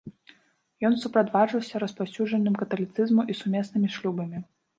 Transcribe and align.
Ён 0.87 0.95
суправаджаўся 1.03 1.81
распаўсюджаннем 1.83 2.57
каталіцызму 2.63 3.21
і 3.31 3.37
сумеснымі 3.45 3.87
шлюбамі. 3.99 4.43